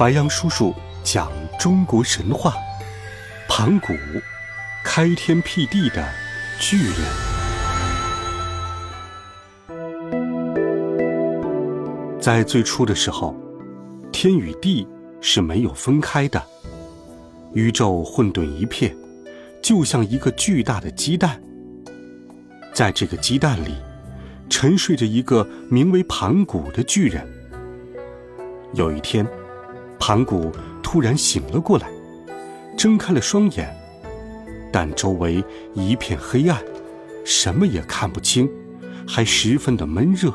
[0.00, 0.74] 白杨叔叔
[1.04, 2.54] 讲中国神话：
[3.46, 3.92] 盘古，
[4.82, 6.08] 开天辟地的
[6.58, 6.96] 巨人。
[12.18, 13.36] 在最初的时候，
[14.10, 14.88] 天与地
[15.20, 16.42] 是没有分开的，
[17.52, 18.96] 宇宙混沌一片，
[19.62, 21.38] 就像一个巨大的鸡蛋。
[22.72, 23.74] 在这个鸡蛋里，
[24.48, 27.22] 沉睡着一个名为盘古的巨人。
[28.72, 29.26] 有一天，
[30.00, 30.50] 盘古
[30.82, 31.86] 突然醒了过来，
[32.76, 33.68] 睁开了双眼，
[34.72, 35.44] 但周围
[35.74, 36.58] 一片黑暗，
[37.22, 38.50] 什么也看不清，
[39.06, 40.32] 还十分的闷热。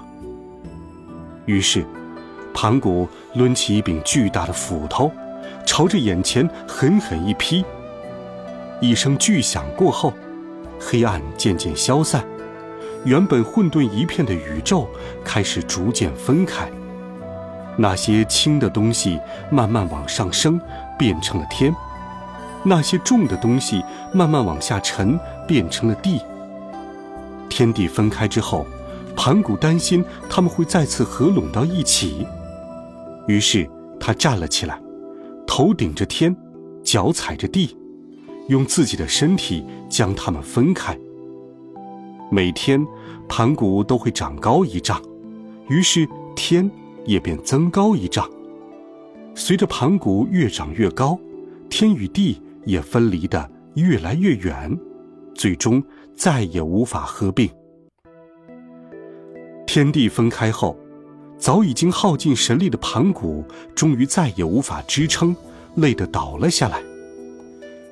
[1.48, 1.84] 于是，
[2.54, 5.12] 盘古抡起一柄巨大的斧头，
[5.66, 7.66] 朝着眼前狠狠一劈。
[8.80, 10.14] 一声巨响过后，
[10.80, 12.24] 黑暗渐渐消散，
[13.04, 14.88] 原本混沌一片的宇宙
[15.24, 16.72] 开始逐渐分开。
[17.78, 19.20] 那些轻的东西
[19.52, 20.60] 慢慢往上升，
[20.98, 21.74] 变成了天；
[22.64, 26.22] 那些重的东西慢慢往下沉，变成了地。
[27.50, 28.66] 天地分开之后，
[29.16, 32.26] 盘古担心他们会再次合拢到一起，
[33.28, 34.80] 于是他站了起来，
[35.46, 36.36] 头顶着天，
[36.84, 37.78] 脚踩着地，
[38.48, 40.98] 用自己的身体将它们分开。
[42.32, 42.86] 每天，
[43.28, 45.02] 盘古都会长高一丈，
[45.68, 46.72] 于是天。
[47.06, 48.30] 也便增高一丈。
[49.36, 51.20] 随着盘古越长越高，
[51.70, 54.78] 天与地也分离的越来越远，
[55.34, 55.84] 最终
[56.16, 57.50] 再也无法合并。
[59.68, 60.78] 天地分开后，
[61.38, 63.44] 早已经耗尽神力的盘古，
[63.76, 65.36] 终于再也无法支撑，
[65.76, 66.82] 累得倒了下来。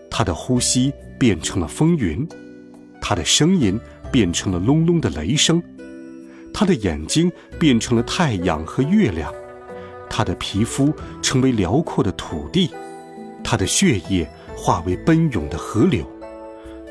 [0.10, 2.26] 他的呼吸变成了风云，
[3.02, 3.78] 他的声音
[4.12, 5.62] 变成了隆隆的雷声。
[6.54, 9.34] 他的眼睛变成了太阳和月亮，
[10.10, 12.70] 他的皮肤成为辽阔的土地，
[13.44, 16.06] 他的血液化为奔涌的河流，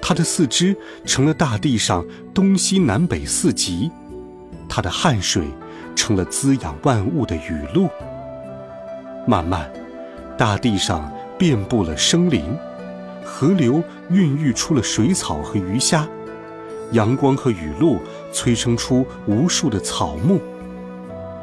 [0.02, 3.90] 他的四肢成了大地上东西南北四极，
[4.68, 5.44] 他的汗水
[5.94, 7.88] 成了滋养万物的雨露。
[9.26, 9.72] 慢慢，
[10.36, 12.58] 大地上遍布了生灵，
[13.24, 13.80] 河流
[14.10, 16.08] 孕育出了水草和鱼虾。
[16.92, 17.98] 阳光和雨露
[18.32, 20.40] 催生出无数的草木，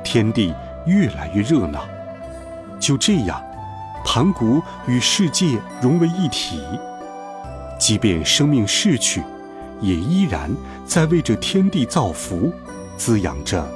[0.03, 0.53] 天地
[0.85, 1.83] 越来越热闹。
[2.79, 3.41] 就这样，
[4.05, 6.61] 盘古与世界融为一体。
[7.79, 9.23] 即便生命逝去，
[9.81, 10.49] 也依然
[10.85, 12.51] 在为这天地造福，
[12.97, 13.67] 滋养着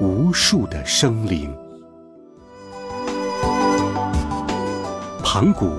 [0.00, 1.54] 无数的生灵。
[5.22, 5.70] 盘古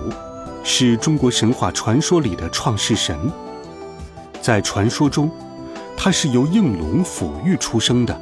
[0.64, 3.18] 是中国神话传说里的创世神。
[4.48, 5.30] 在传说中，
[5.98, 8.18] 他是由应龙抚育出生的，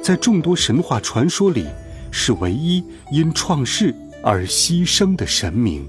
[0.00, 1.66] 在众多神话传说里，
[2.12, 3.92] 是唯一因创世
[4.22, 5.84] 而牺牲的神明。